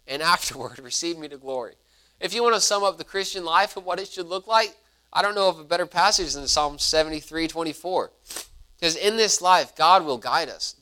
[0.07, 1.75] and afterward receive me to glory.
[2.21, 4.77] If you want to sum up the Christian life and what it should look like,
[5.13, 8.13] I don't know of a better passage than Psalm 73 24.
[8.81, 10.75] Because in this life, God will guide us.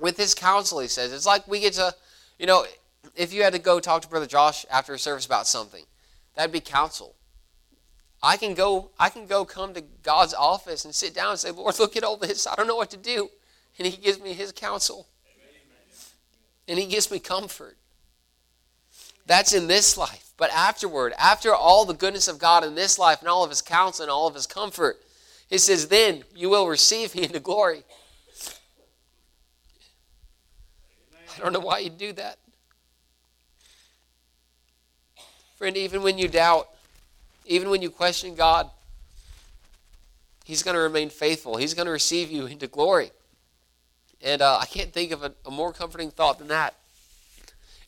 [0.00, 1.12] With his counsel, he says.
[1.12, 1.94] It's like we get to,
[2.38, 2.64] you know,
[3.14, 5.84] if you had to go talk to Brother Josh after a service about something,
[6.34, 7.14] that'd be counsel.
[8.22, 11.50] I can go, I can go come to God's office and sit down and say,
[11.50, 12.46] Lord, look at all this.
[12.46, 13.28] I don't know what to do.
[13.78, 15.06] And he gives me his counsel.
[16.66, 17.76] And he gives me comfort.
[19.26, 20.32] That's in this life.
[20.36, 23.62] But afterward, after all the goodness of God in this life and all of his
[23.62, 25.00] counsel and all of his comfort,
[25.48, 27.82] he says, Then you will receive me into glory.
[31.36, 32.38] I don't know why you do that.
[35.56, 36.68] Friend, even when you doubt,
[37.46, 38.70] even when you question God,
[40.44, 41.56] He's going to remain faithful.
[41.56, 43.10] He's going to receive you into glory.
[44.22, 46.74] And uh, I can't think of a, a more comforting thought than that.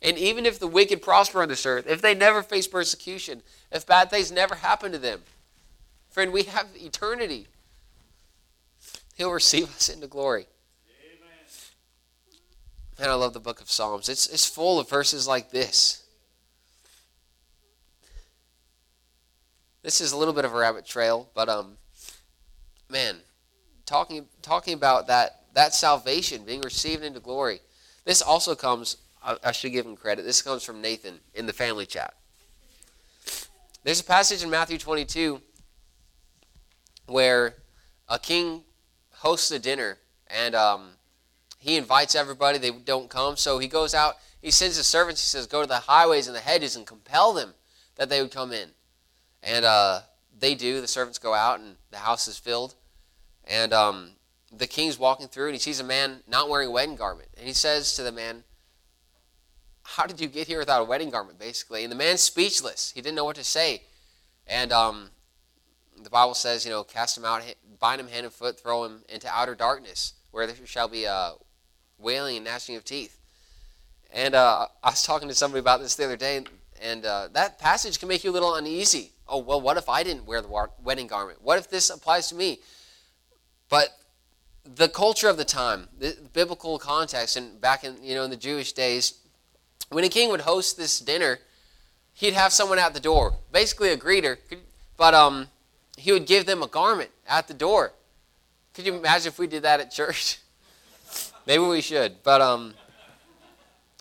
[0.03, 3.87] And even if the wicked prosper on this earth, if they never face persecution, if
[3.87, 5.21] bad things never happen to them,
[6.11, 7.47] Friend, we have eternity.
[9.15, 10.47] He'll receive us into glory.
[11.05, 11.29] Amen.
[12.99, 14.09] And I love the book of Psalms.
[14.09, 16.05] It's, it's full of verses like this.
[19.83, 21.79] This is a little bit of a rabbit trail, but um,
[22.91, 23.17] man,
[23.87, 27.61] talking talking about that that salvation being received into glory.
[28.05, 28.99] This also comes.
[29.25, 30.25] I, I should give him credit.
[30.25, 32.15] This comes from Nathan in the family chat.
[33.85, 35.41] There's a passage in Matthew 22
[37.09, 37.55] where
[38.09, 38.63] a king
[39.17, 40.91] hosts a dinner and um,
[41.59, 42.59] he invites everybody.
[42.59, 43.37] They don't come.
[43.37, 46.37] So he goes out, he sends his servants, he says, Go to the highways and
[46.37, 47.55] the hedges and compel them
[47.97, 48.71] that they would come in.
[49.43, 50.01] And uh,
[50.39, 50.81] they do.
[50.81, 52.75] The servants go out and the house is filled.
[53.45, 54.11] And um,
[54.57, 57.29] the king's walking through and he sees a man not wearing a wedding garment.
[57.37, 58.45] And he says to the man,
[59.83, 61.83] How did you get here without a wedding garment, basically?
[61.83, 62.93] And the man's speechless.
[62.95, 63.83] He didn't know what to say.
[64.47, 65.11] And um,
[66.03, 67.43] the Bible says, you know, cast him out,
[67.79, 71.33] bind him hand and foot, throw him into outer darkness, where there shall be uh,
[71.99, 73.19] wailing and gnashing of teeth.
[74.13, 76.45] And uh, I was talking to somebody about this the other day,
[76.81, 79.13] and uh, that passage can make you a little uneasy.
[79.29, 81.43] Oh, well, what if I didn't wear the wedding garment?
[81.43, 82.61] What if this applies to me?
[83.69, 83.91] But
[84.65, 88.37] the culture of the time, the biblical context, and back in you know in the
[88.37, 89.19] Jewish days,
[89.91, 91.39] when a king would host this dinner,
[92.15, 94.39] he'd have someone at the door, basically a greeter,
[94.97, 95.49] but um,
[95.99, 97.93] he would give them a garment at the door.
[98.75, 100.39] Could you imagine if we did that at church?
[101.47, 102.75] Maybe we should, but um,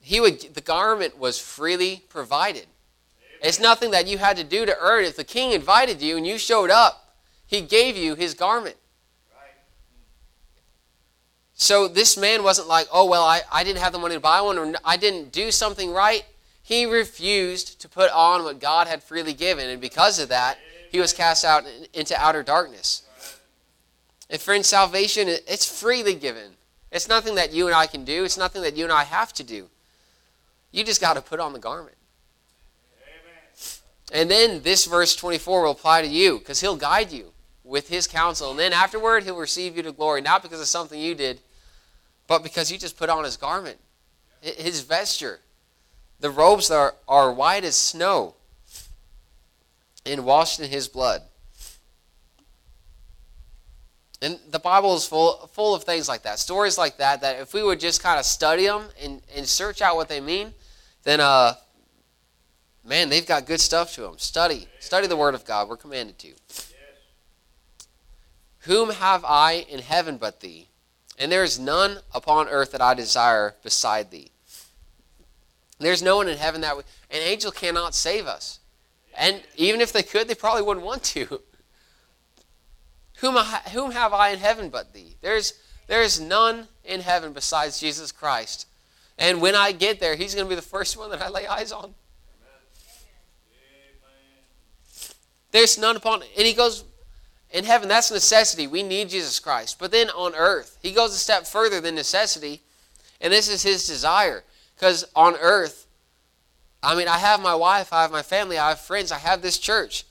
[0.01, 0.39] he would.
[0.53, 2.67] The garment was freely provided.
[3.41, 5.05] It's nothing that you had to do to earn.
[5.05, 8.75] If the king invited you and you showed up, he gave you his garment.
[11.53, 14.41] So this man wasn't like, oh, well, I, I didn't have the money to buy
[14.41, 16.23] one or I didn't do something right.
[16.61, 19.67] He refused to put on what God had freely given.
[19.67, 20.59] And because of that,
[20.97, 23.03] he was cast out into outer darkness.
[24.31, 26.53] And friends, salvation, it's freely given.
[26.91, 28.23] It's nothing that you and I can do.
[28.23, 29.67] It's nothing that you and I have to do.
[30.71, 31.97] You just got to put on the garment.
[34.11, 37.31] And then this verse 24 will apply to you because he'll guide you
[37.63, 38.49] with his counsel.
[38.49, 41.41] And then afterward, he'll receive you to glory, not because of something you did,
[42.25, 43.77] but because you just put on his garment,
[44.41, 45.41] his vesture.
[46.21, 48.33] The robes are, are white as snow
[50.07, 51.21] and washed in his blood.
[54.21, 57.53] And the Bible is full, full of things like that, stories like that, that if
[57.53, 60.53] we would just kind of study them and, and search out what they mean,
[61.03, 61.53] then, uh,
[62.83, 64.17] man, they've got good stuff to them.
[64.17, 64.67] Study.
[64.79, 65.69] Study the Word of God.
[65.69, 66.33] We're commanded to.
[68.61, 70.67] Whom have I in heaven but thee?
[71.19, 74.31] And there is none upon earth that I desire beside thee.
[75.79, 76.75] There's no one in heaven that...
[76.75, 78.59] an angel cannot save us.
[79.17, 81.41] And even if they could, they probably wouldn't want to.
[83.17, 85.15] whom, I, whom have I in heaven but thee?
[85.21, 85.53] There's,
[85.87, 88.67] there's none in heaven besides Jesus Christ.
[89.17, 91.47] And when I get there, he's going to be the first one that I lay
[91.47, 91.95] eyes on.
[95.51, 96.83] There's none upon, and he goes,
[97.51, 98.67] in heaven, that's necessity.
[98.67, 99.79] We need Jesus Christ.
[99.79, 102.61] But then on earth, he goes a step further than necessity,
[103.21, 104.43] and this is his desire.
[104.75, 105.86] Because on earth,
[106.83, 109.41] I mean, I have my wife, I have my family, I have friends, I have
[109.41, 110.05] this church.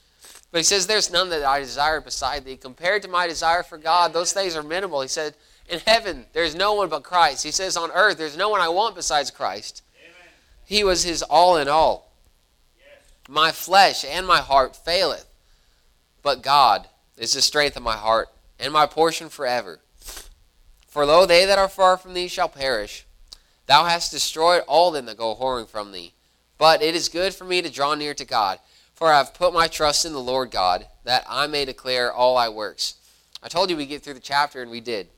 [0.51, 2.57] But he says, There's none that I desire beside thee.
[2.57, 5.01] Compared to my desire for God, those things are minimal.
[5.03, 5.35] He said,
[5.69, 7.45] In heaven, there's no one but Christ.
[7.45, 9.83] He says, On earth, there's no one I want besides Christ.
[10.03, 10.33] Amen.
[10.65, 12.13] He was his all in all.
[12.79, 12.87] Yes.
[13.29, 15.27] My flesh and my heart faileth,
[16.23, 19.81] but God is the strength of my heart and my portion forever.
[20.89, 23.05] For lo, they that are far from thee shall perish.
[23.67, 26.15] Thou hast destroyed all them that go whoring from thee.
[26.59, 28.59] But it is good for me to draw near to God,
[28.95, 32.37] for I have put my trust in the Lord God, that I may declare all
[32.37, 32.95] thy works.
[33.43, 35.09] I told you we get through the chapter, and we did.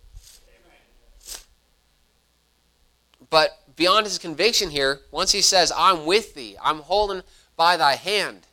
[3.31, 7.22] But beyond his conviction here, once he says, I'm with thee, I'm holding
[7.57, 8.46] by thy hand,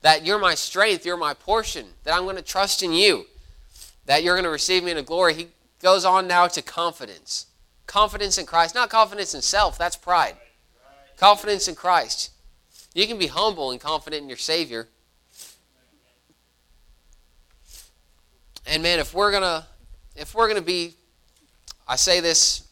[0.00, 3.26] that you're my strength, you're my portion, that I'm going to trust in you,
[4.06, 5.48] that you're going to receive me into glory, he
[5.80, 7.46] goes on now to confidence.
[7.86, 10.36] Confidence in Christ, not confidence in self, that's pride.
[11.22, 12.32] Confidence in Christ.
[12.94, 14.88] You can be humble and confident in your Savior.
[18.66, 19.68] And man, if we're gonna
[20.16, 20.96] if we're gonna be
[21.86, 22.66] I say this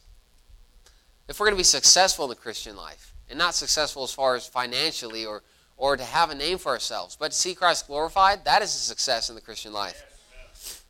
[1.29, 4.45] if we're gonna be successful in the Christian life, and not successful as far as
[4.45, 5.43] financially or
[5.77, 8.79] or to have a name for ourselves, but to see Christ glorified, that is a
[8.79, 10.83] success in the Christian life.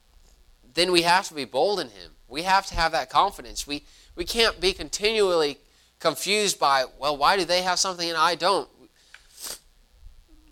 [0.74, 2.14] Then we have to be bold in him.
[2.28, 3.68] We have to have that confidence.
[3.68, 3.84] We
[4.16, 5.60] we can't be continually
[6.02, 8.68] confused by, well, why do they have something and I don't?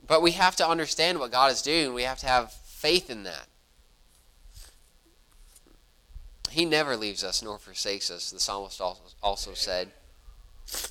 [0.07, 1.93] But we have to understand what God is doing.
[1.93, 3.47] We have to have faith in that.
[6.49, 8.81] He never leaves us nor forsakes us, the psalmist
[9.21, 9.89] also said.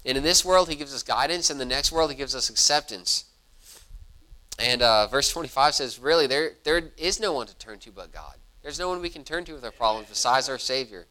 [0.04, 1.50] And in this world, he gives us guidance.
[1.50, 3.24] In the next world, he gives us acceptance.
[4.58, 8.12] And uh, verse 25 says, really, there, there is no one to turn to but
[8.12, 8.34] God.
[8.62, 11.06] There's no one we can turn to with our problems besides our Savior.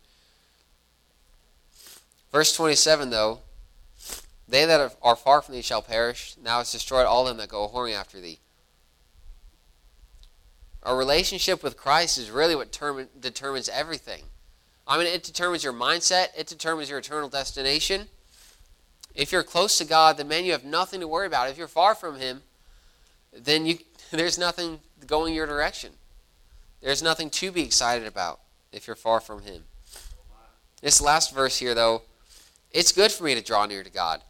[2.32, 3.40] Verse 27, though,
[4.48, 6.36] they that are far from thee shall perish.
[6.42, 8.40] Now it's destroyed all them that go whoring after thee.
[10.84, 14.24] Our relationship with Christ is really what term, determines everything.
[14.88, 18.08] I mean, it determines your mindset, it determines your eternal destination.
[19.14, 21.50] If you're close to God, then man, you have nothing to worry about.
[21.50, 22.44] If you're far from Him,
[23.34, 23.80] then you,
[24.12, 25.92] there's nothing going your direction.
[26.82, 28.40] There's nothing to be excited about
[28.72, 29.64] if you're far from Him.
[30.82, 32.04] This last verse here, though,
[32.72, 34.22] it's good for me to draw near to God.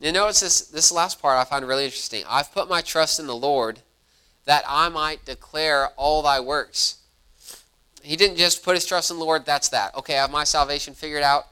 [0.00, 2.24] You notice this, this last part I find really interesting.
[2.28, 3.80] I've put my trust in the Lord
[4.44, 6.98] that I might declare all thy works.
[8.02, 9.94] He didn't just put his trust in the Lord, that's that.
[9.96, 11.44] Okay, I have my salvation figured out,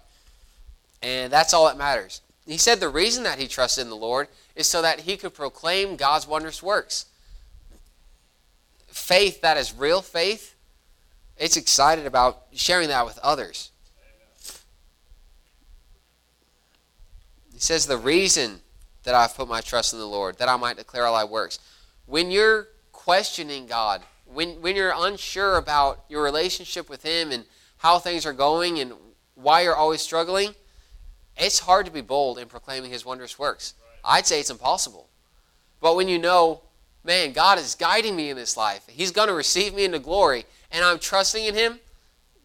[1.03, 2.23] and that's all that matters.
[2.47, 5.35] He said the reason that he trusted in the Lord is so that he could
[5.35, 7.07] proclaim God's wondrous works.
[8.87, 10.55] Faith that is real faith,
[11.37, 13.71] it's excited about sharing that with others.
[17.57, 18.61] He says, The reason
[19.05, 21.59] that I've put my trust in the Lord, that I might declare all thy works.
[22.05, 27.47] When you're questioning God, when, when you're unsure about your relationship with Him and
[27.79, 28.93] how things are going and
[29.37, 30.55] why you're always struggling,
[31.39, 33.73] it's hard to be bold in proclaiming His wondrous works.
[34.05, 35.09] I'd say it's impossible.
[35.81, 36.61] But when you know,
[37.05, 40.45] man, God is guiding me in this life, He's going to receive me into glory,
[40.71, 41.81] and I'm trusting in Him,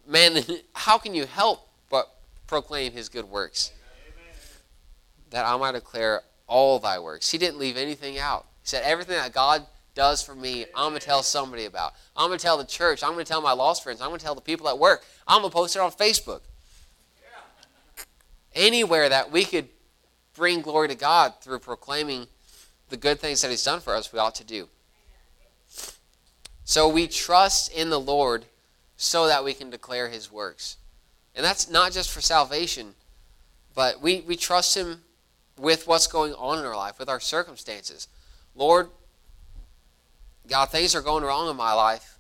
[0.08, 0.42] man,
[0.74, 2.16] how can you help but
[2.48, 3.74] proclaim His good works?
[5.32, 7.32] That I might declare all thy works.
[7.32, 8.46] He didn't leave anything out.
[8.62, 9.66] He said, everything that God
[9.96, 11.94] does for me, I'm going to tell somebody about.
[12.16, 13.04] I'm going to tell the church.
[13.04, 14.02] I'm going to tell my lost friends.
[14.02, 15.04] I'm going to tell the people at work.
[15.28, 16.42] I'm going to post it on Facebook.
[18.54, 19.70] Anywhere that we could
[20.36, 22.28] bring glory to God through proclaiming
[22.90, 24.68] the good things that He's done for us, we ought to do.
[26.66, 28.46] So we trust in the Lord
[28.98, 30.78] so that we can declare His works.
[31.34, 32.96] And that's not just for salvation,
[33.74, 35.02] but we, we trust Him
[35.58, 38.08] with what's going on in our life, with our circumstances.
[38.56, 38.90] Lord,
[40.48, 42.18] God, things are going wrong in my life.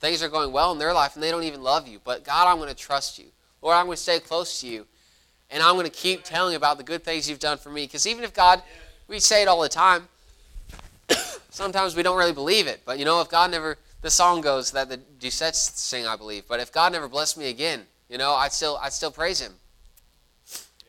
[0.00, 2.00] Things are going well in their life, and they don't even love you.
[2.02, 3.26] But God, I'm going to trust you.
[3.62, 4.86] Lord, I'm going to stay close to you,
[5.50, 7.84] and I'm going to keep telling about the good things you've done for me.
[7.84, 8.62] Because even if God,
[9.08, 10.08] we say it all the time,
[11.50, 12.80] sometimes we don't really believe it.
[12.86, 16.44] But you know, if God never, the song goes that the Doucettes sing, I believe.
[16.48, 19.52] But if God never blessed me again, you know, I'd still, I'd still praise Him.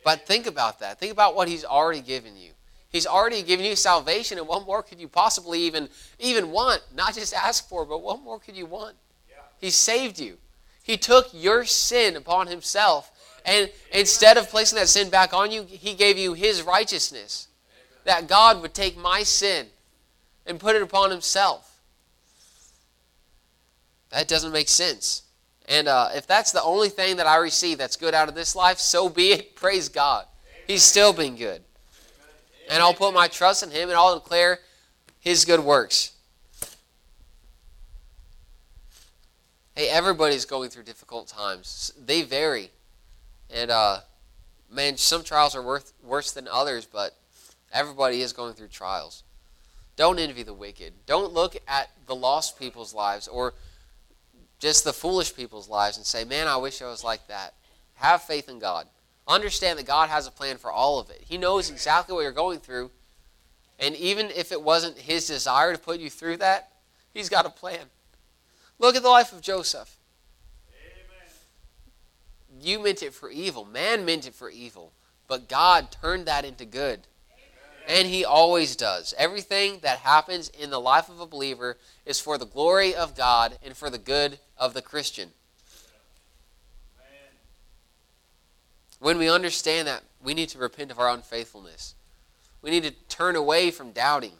[0.04, 0.98] But think about that.
[0.98, 2.50] Think about what he's already given you.
[2.90, 5.88] He's already given you salvation, and what more could you possibly even
[6.18, 6.82] even want?
[6.94, 8.96] Not just ask for, but what more could you want?
[9.30, 9.36] Yeah.
[9.58, 10.36] He saved you.
[10.82, 13.10] He took your sin upon himself,
[13.46, 17.48] and instead of placing that sin back on you, he gave you his righteousness.
[18.04, 19.68] That God would take my sin
[20.44, 21.80] and put it upon himself.
[24.10, 25.22] That doesn't make sense.
[25.68, 28.56] And uh, if that's the only thing that I receive that's good out of this
[28.56, 29.56] life, so be it.
[29.56, 30.26] Praise God.
[30.66, 31.62] He's still been good.
[32.70, 34.58] And I'll put my trust in Him and I'll declare
[35.20, 36.12] His good works.
[39.74, 41.92] Hey, everybody's going through difficult times.
[42.04, 42.70] They vary.
[43.50, 44.00] And, uh,
[44.70, 47.16] man, some trials are worth, worse than others, but
[47.72, 49.22] everybody is going through trials.
[49.96, 50.92] Don't envy the wicked.
[51.06, 53.54] Don't look at the lost people's lives or
[54.62, 57.54] just the foolish people's lives and say, man, I wish I was like that.
[57.94, 58.86] Have faith in God.
[59.26, 61.20] Understand that God has a plan for all of it.
[61.26, 62.92] He knows exactly what you're going through.
[63.80, 66.70] And even if it wasn't His desire to put you through that,
[67.12, 67.86] He's got a plan.
[68.78, 69.96] Look at the life of Joseph.
[70.68, 72.64] Amen.
[72.64, 73.64] You meant it for evil.
[73.64, 74.92] Man meant it for evil.
[75.26, 77.00] But God turned that into good.
[77.88, 79.14] And he always does.
[79.18, 81.76] Everything that happens in the life of a believer
[82.06, 85.30] is for the glory of God and for the good of the Christian.
[89.00, 91.96] When we understand that, we need to repent of our unfaithfulness.
[92.62, 94.34] We need to turn away from doubting.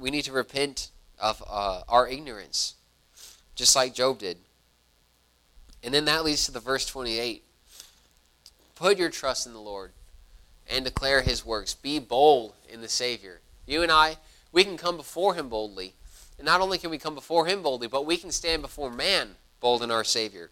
[0.00, 0.90] We need to repent
[1.20, 2.74] of uh, our ignorance,
[3.54, 4.38] just like Job did.
[5.84, 7.44] And then that leads to the verse 28.
[8.74, 9.92] Put your trust in the Lord
[10.68, 11.74] and declare his works.
[11.74, 13.40] Be bold in the Savior.
[13.66, 14.16] You and I,
[14.52, 15.94] we can come before him boldly.
[16.38, 19.36] And not only can we come before him boldly, but we can stand before man
[19.60, 20.50] bold in our Savior.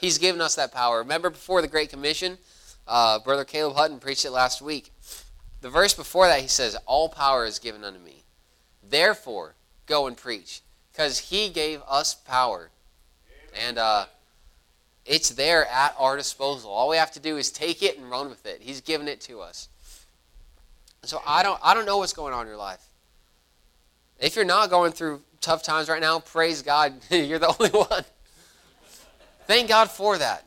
[0.00, 0.98] He's given us that power.
[0.98, 2.38] Remember before the Great Commission,
[2.86, 4.92] uh, Brother Caleb Hutton preached it last week.
[5.60, 8.24] The verse before that, he says, All power is given unto me.
[8.82, 9.54] Therefore,
[9.86, 10.60] go and preach.
[10.92, 12.70] Because he gave us power.
[13.58, 14.06] And uh,
[15.06, 16.70] it's there at our disposal.
[16.70, 18.60] All we have to do is take it and run with it.
[18.60, 19.68] He's given it to us.
[21.02, 22.82] So I don't I don't know what's going on in your life.
[24.18, 28.04] If you're not going through tough times right now, praise God, you're the only one.
[29.46, 30.46] Thank God for that.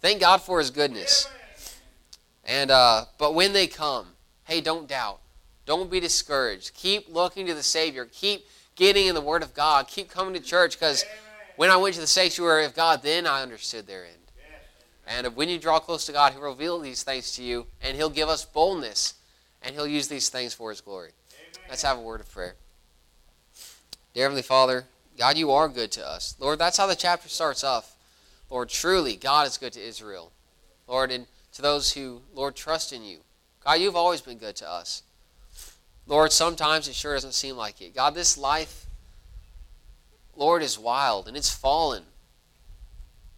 [0.00, 1.28] Thank God for His goodness.
[2.44, 4.08] And uh, but when they come,
[4.44, 5.20] hey, don't doubt.
[5.66, 6.74] Don't be discouraged.
[6.74, 8.04] Keep looking to the Savior.
[8.04, 8.46] Keep
[8.76, 9.88] getting in the Word of God.
[9.88, 11.06] Keep coming to church because
[11.56, 14.14] when I went to the sanctuary of God, then I understood their end.
[15.06, 18.10] And when you draw close to God, He'll reveal these things to you, and He'll
[18.10, 19.14] give us boldness,
[19.62, 21.10] and He'll use these things for His glory.
[21.30, 21.66] Amen.
[21.68, 22.56] Let's have a word of prayer.
[24.14, 24.84] Dear Heavenly Father,
[25.18, 26.36] God, you are good to us.
[26.38, 27.96] Lord, that's how the chapter starts off.
[28.48, 30.32] Lord, truly, God is good to Israel.
[30.88, 33.18] Lord, and to those who, Lord, trust in you.
[33.64, 35.02] God, you've always been good to us.
[36.06, 37.94] Lord, sometimes it sure doesn't seem like it.
[37.94, 38.83] God, this life,
[40.36, 42.04] Lord, is wild and it's fallen.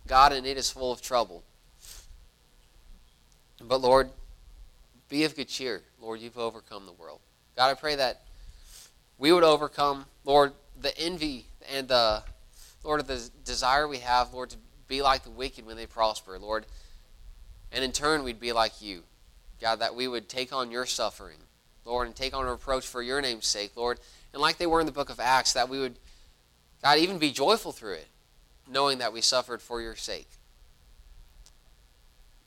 [0.06, 1.42] God, and it is full of trouble.
[3.60, 4.10] But Lord,
[5.08, 5.82] be of good cheer.
[6.00, 7.20] Lord, you've overcome the world.
[7.56, 8.22] God, I pray that
[9.18, 12.22] we would overcome, Lord, the envy and the,
[12.84, 14.56] Lord, the desire we have, Lord, to
[14.88, 16.66] be like the wicked when they prosper, Lord.
[17.72, 19.02] And in turn, we'd be like you.
[19.60, 21.38] God, that we would take on your suffering,
[21.84, 23.98] Lord, and take on reproach for your name's sake, Lord.
[24.32, 25.98] And like they were in the book of Acts, that we would,
[26.86, 28.06] God, even be joyful through it,
[28.70, 30.28] knowing that we suffered for your sake.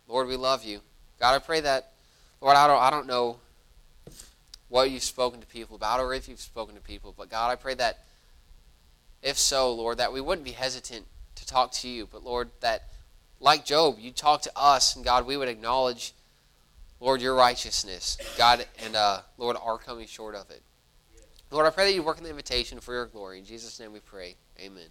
[0.07, 0.79] Lord, we love you.
[1.19, 1.91] God, I pray that,
[2.39, 3.35] Lord, I don't, I don't know
[4.69, 7.57] what you've spoken to people about or if you've spoken to people, but God, I
[7.57, 8.05] pray that
[9.21, 12.83] if so, Lord, that we wouldn't be hesitant to talk to you, but Lord, that
[13.41, 16.13] like Job, you talk to us, and God, we would acknowledge,
[17.01, 20.61] Lord, your righteousness, God, and uh, Lord, our coming short of it.
[21.51, 23.39] Lord, I pray that you work in the invitation for your glory.
[23.39, 24.35] In Jesus' name we pray.
[24.59, 24.89] Amen.